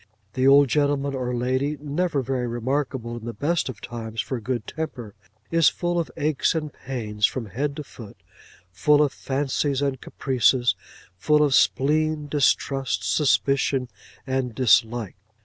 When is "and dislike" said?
14.25-15.15